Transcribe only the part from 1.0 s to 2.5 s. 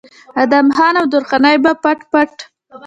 درخانۍ به پټ پټ